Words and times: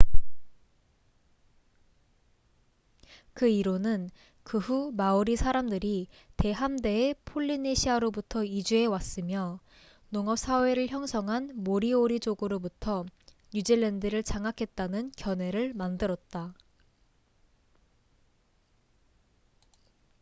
그 3.35 3.47
이론은 3.47 4.09
그 4.41 4.57
후 4.57 4.91
마우리 4.97 5.35
사람들이 5.35 6.07
대함대의 6.37 7.13
폴리네시아로부터 7.25 8.43
이주해왔으며 8.43 9.59
농업사회를 10.09 10.87
형성한 10.87 11.51
모리오리족으로부터 11.53 13.05
뉴질랜드를 13.53 14.23
장악했다는 14.23 15.11
견해를 15.15 15.75
만들었다 15.75 16.55